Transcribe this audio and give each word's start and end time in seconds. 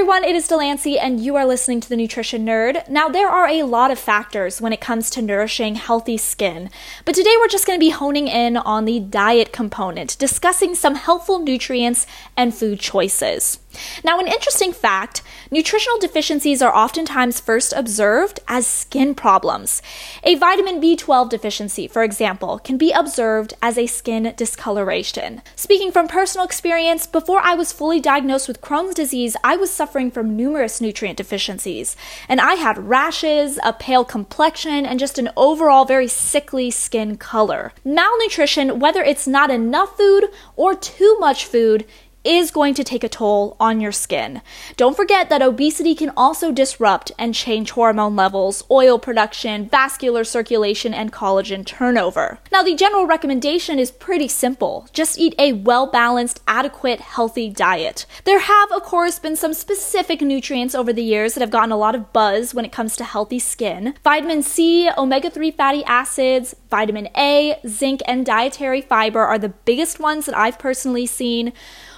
everyone, 0.00 0.24
it 0.24 0.34
is 0.34 0.48
Delancey, 0.48 0.98
and 0.98 1.20
you 1.20 1.36
are 1.36 1.44
listening 1.44 1.78
to 1.78 1.86
the 1.86 1.94
Nutrition 1.94 2.46
Nerd. 2.46 2.88
Now, 2.88 3.10
there 3.10 3.28
are 3.28 3.46
a 3.46 3.64
lot 3.64 3.90
of 3.90 3.98
factors 3.98 4.58
when 4.58 4.72
it 4.72 4.80
comes 4.80 5.10
to 5.10 5.20
nourishing 5.20 5.74
healthy 5.74 6.16
skin, 6.16 6.70
but 7.04 7.14
today 7.14 7.34
we're 7.38 7.48
just 7.48 7.66
going 7.66 7.78
to 7.78 7.84
be 7.84 7.90
honing 7.90 8.26
in 8.26 8.56
on 8.56 8.86
the 8.86 8.98
diet 8.98 9.52
component, 9.52 10.16
discussing 10.18 10.74
some 10.74 10.94
helpful 10.94 11.38
nutrients 11.38 12.06
and 12.34 12.54
food 12.54 12.80
choices. 12.80 13.58
Now, 14.02 14.18
an 14.18 14.26
interesting 14.26 14.72
fact 14.72 15.20
nutritional 15.50 15.98
deficiencies 15.98 16.62
are 16.62 16.74
oftentimes 16.74 17.40
first 17.40 17.72
observed 17.72 18.40
as 18.48 18.66
skin 18.66 19.14
problems. 19.14 19.82
A 20.22 20.36
vitamin 20.36 20.80
B12 20.80 21.28
deficiency, 21.28 21.88
for 21.88 22.02
example, 22.02 22.58
can 22.58 22.76
be 22.76 22.92
observed 22.92 23.54
as 23.60 23.76
a 23.76 23.86
skin 23.86 24.32
discoloration. 24.36 25.42
Speaking 25.56 25.90
from 25.90 26.08
personal 26.08 26.44
experience, 26.44 27.06
before 27.06 27.40
I 27.40 27.54
was 27.54 27.72
fully 27.72 28.00
diagnosed 28.00 28.48
with 28.48 28.60
Crohn's 28.60 28.94
disease, 28.94 29.36
I 29.42 29.56
was 29.56 29.70
suffering 29.70 30.10
from 30.10 30.36
numerous 30.36 30.80
nutrient 30.80 31.16
deficiencies, 31.16 31.96
and 32.28 32.40
I 32.40 32.54
had 32.54 32.88
rashes, 32.88 33.58
a 33.64 33.72
pale 33.72 34.04
complexion, 34.04 34.86
and 34.86 34.98
just 34.98 35.18
an 35.18 35.30
overall 35.36 35.84
very 35.84 36.08
sickly 36.08 36.70
skin 36.70 37.16
color. 37.16 37.72
Malnutrition, 37.84 38.78
whether 38.78 39.02
it's 39.02 39.26
not 39.26 39.50
enough 39.50 39.96
food 39.96 40.24
or 40.56 40.74
too 40.74 41.16
much 41.18 41.44
food, 41.44 41.86
is 42.24 42.50
going 42.50 42.74
to 42.74 42.84
take 42.84 43.02
a 43.02 43.08
toll 43.08 43.56
on 43.58 43.80
your 43.80 43.92
skin. 43.92 44.42
Don't 44.76 44.96
forget 44.96 45.28
that 45.28 45.42
obesity 45.42 45.94
can 45.94 46.12
also 46.16 46.52
disrupt 46.52 47.12
and 47.18 47.34
change 47.34 47.70
hormone 47.70 48.16
levels, 48.16 48.62
oil 48.70 48.98
production, 48.98 49.68
vascular 49.68 50.24
circulation, 50.24 50.92
and 50.92 51.12
collagen 51.12 51.64
turnover. 51.64 52.38
Now, 52.52 52.62
the 52.62 52.74
general 52.74 53.06
recommendation 53.06 53.78
is 53.78 53.90
pretty 53.90 54.28
simple 54.28 54.88
just 54.92 55.18
eat 55.18 55.34
a 55.38 55.52
well 55.52 55.86
balanced, 55.86 56.40
adequate, 56.46 57.00
healthy 57.00 57.48
diet. 57.48 58.06
There 58.24 58.40
have, 58.40 58.72
of 58.72 58.82
course, 58.82 59.18
been 59.18 59.36
some 59.36 59.54
specific 59.54 60.20
nutrients 60.20 60.74
over 60.74 60.92
the 60.92 61.02
years 61.02 61.34
that 61.34 61.40
have 61.40 61.50
gotten 61.50 61.72
a 61.72 61.76
lot 61.76 61.94
of 61.94 62.12
buzz 62.12 62.54
when 62.54 62.64
it 62.64 62.72
comes 62.72 62.96
to 62.96 63.04
healthy 63.04 63.38
skin. 63.38 63.94
Vitamin 64.04 64.42
C, 64.42 64.90
omega 64.96 65.30
3 65.30 65.50
fatty 65.52 65.84
acids, 65.84 66.54
vitamin 66.70 67.08
A, 67.16 67.58
zinc, 67.66 68.00
and 68.06 68.26
dietary 68.26 68.80
fiber 68.80 69.20
are 69.20 69.38
the 69.38 69.48
biggest 69.48 69.98
ones 70.00 70.26
that 70.26 70.36
I've 70.36 70.58
personally 70.58 71.06
seen. 71.06 71.52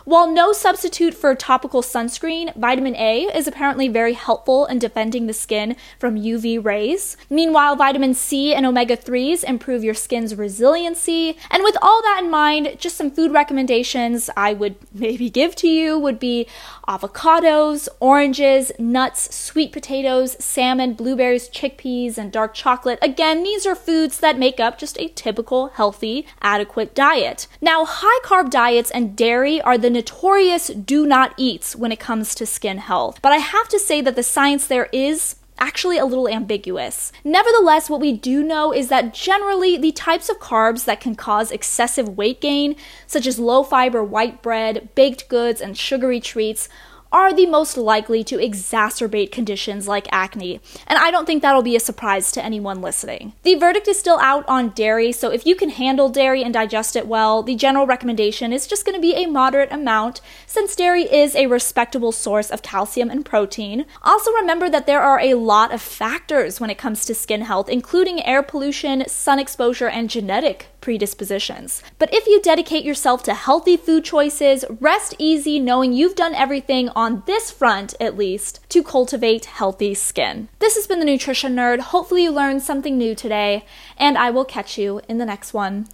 While 0.05 0.27
no 0.27 0.53
substitute 0.53 1.15
for 1.15 1.33
topical 1.37 1.81
sunscreen, 1.81 2.57
vitamin 2.57 2.97
A 2.97 3.27
is 3.37 3.47
apparently 3.47 3.87
very 3.87 4.15
helpful 4.15 4.67
in 4.67 4.81
defending 4.81 5.29
the 5.29 5.33
skin 5.33 5.77
from 5.97 6.17
UV 6.17 6.63
rays. 6.65 7.17
Meanwhile, 7.31 7.77
vitamin 7.77 8.13
C 8.13 8.53
and 8.53 8.67
omega 8.67 8.97
3s 8.97 9.45
improve 9.45 9.85
your 9.85 9.95
skin's 9.95 10.35
resiliency. 10.35 11.37
And 11.53 11.63
with 11.63 11.77
all 11.81 12.03
that 12.03 12.23
in 12.25 12.31
mind, 12.31 12.77
just 12.81 12.97
some 12.97 13.13
food 13.13 13.31
recommendations 13.33 14.29
I 14.37 14.55
would 14.55 14.75
maybe 14.93 15.31
give 15.31 15.55
to 15.57 15.69
you 15.69 15.97
would 16.01 16.19
be 16.19 16.49
avocados, 16.89 17.89
oranges, 18.01 18.73
nuts, 18.81 19.33
sweet 19.33 19.71
potatoes, 19.71 20.37
salmon, 20.43 20.95
blueberries, 20.95 21.49
chickpeas, 21.49 22.19
and 22.19 22.33
dark 22.33 22.55
chocolate. 22.55 22.99
Again, 23.01 23.45
these 23.45 23.67
are 23.67 23.77
foods 23.77 24.19
that 24.19 24.37
make 24.37 24.59
up 24.59 24.79
just 24.79 24.99
a 24.99 25.09
typical, 25.09 25.69
healthy, 25.69 26.27
adequate 26.41 26.93
diet. 26.93 27.47
Now, 27.61 27.85
high 27.85 28.21
carb 28.25 28.51
diets 28.51 28.91
and 28.91 29.15
dairy 29.15 29.61
are 29.61 29.79
the 29.79 29.92
notorious 29.93 30.69
do 30.69 31.07
not 31.07 31.35
eats 31.37 31.77
when 31.77 31.93
it 31.93 32.01
comes 32.01 32.35
to 32.35 32.47
skin 32.47 32.79
health. 32.79 33.21
But 33.23 33.33
I 33.33 33.37
have 33.37 33.69
to 33.69 33.79
say 33.79 34.01
that 34.01 34.17
the 34.17 34.23
science 34.23 34.67
there 34.67 34.89
is 34.93 35.37
actually 35.59 35.97
a 35.97 36.05
little 36.05 36.29
ambiguous. 36.29 37.13
Nevertheless, 37.23 37.89
what 37.89 38.01
we 38.01 38.13
do 38.13 38.43
know 38.43 38.73
is 38.73 38.89
that 38.89 39.15
generally 39.15 39.77
the 39.77 39.93
types 39.93 40.29
of 40.29 40.41
carbs 40.41 40.87
that 40.87 41.01
can 41.01 41.15
cause 41.15 41.53
excessive 41.53 42.09
weight 42.17 42.41
gain, 42.41 42.75
such 43.07 43.27
as 43.27 43.39
low 43.39 43.63
fiber 43.63 44.03
white 44.03 44.43
bread, 44.43 44.89
baked 44.97 45.29
goods, 45.29 45.61
and 45.61 45.79
sugary 45.79 46.21
treats, 46.21 46.69
are 47.13 47.33
the 47.33 47.47
most 47.47 47.77
likely 47.77 48.25
to 48.25 48.39
exacerbate 48.39 49.31
conditions 49.31 49.87
like 49.87 50.09
acne, 50.11 50.61
and 50.87 50.99
I 50.99 51.11
don't 51.11 51.27
think 51.27 51.43
that'll 51.43 51.63
be 51.63 51.77
a 51.77 51.81
surprise 51.81 52.33
to 52.33 52.45
anyone 52.45 52.81
listening. 52.81 53.35
The 53.43 53.55
verdict 53.55 53.87
is 53.87 53.99
still 53.99 54.19
out 54.19 54.45
on 54.49 54.71
dairy, 54.71 55.13
so 55.13 55.31
if 55.31 55.47
you 55.47 55.55
can 55.55 55.69
handle 55.69 56.09
dairy 56.09 56.43
and 56.43 56.55
digest 56.55 56.97
it 56.97 57.07
well, 57.07 57.43
the 57.43 57.55
general 57.55 57.87
recommendation 57.87 58.53
is 58.53 58.67
just 58.67 58.85
going 58.85 58.97
to 58.97 59.01
be 59.01 59.15
a 59.15 59.27
moderate 59.27 59.71
amount, 59.71 60.21
since 60.47 60.75
dairy 60.75 61.03
is 61.03 61.37
a 61.37 61.47
respectable 61.47 62.13
source 62.13 62.51
of 62.51 62.63
calcium 62.63 63.11
and 63.11 63.25
protein. 63.25 63.85
Also, 64.03 64.33
remember 64.33 64.71
that 64.71 64.87
there 64.87 65.03
are 65.03 65.21
a 65.21 65.35
lot 65.35 65.73
of 65.73 65.83
factors 65.83 66.61
when 66.61 66.71
it 66.71 66.79
comes 66.79 67.05
to 67.05 67.15
skin 67.15 67.43
health, 67.43 67.69
including 67.69 68.25
air 68.25 68.43
pollution, 68.43 69.07
sun 69.07 69.39
exposure, 69.39 69.89
and 69.89 70.09
genetic 70.09 70.69
predispositions. 70.83 71.83
But 71.99 72.13
if 72.13 72.27
you 72.27 72.43
dedicate 72.43 72.85
yourself 72.85 73.23
to 73.23 73.33
healthy 73.33 73.79
food 73.79 74.05
choices, 74.05 74.67
rest 74.81 75.15
easy 75.19 75.59
knowing 75.59 75.95
you've 75.95 76.15
done 76.15 76.35
everything 76.35 76.91
on 76.91 77.23
this 77.25 77.51
front, 77.51 77.95
at 77.99 78.19
least, 78.19 78.61
to 78.69 78.83
cultivate 78.83 79.47
healthy 79.47 79.95
skin. 79.95 80.49
This 80.59 80.75
has 80.75 80.87
been 80.87 80.99
the 80.99 81.07
Nutrition 81.07 81.57
Nerd. 81.57 81.79
Hopefully, 81.79 82.25
you 82.25 82.31
learned 82.31 82.63
something 82.63 82.99
new 82.99 83.15
today, 83.15 83.65
and 83.97 84.19
I 84.19 84.31
will 84.31 84.45
catch 84.45 84.77
you 84.77 85.01
in 85.09 85.17
the 85.17 85.25
next 85.25 85.55
one. 85.55 85.89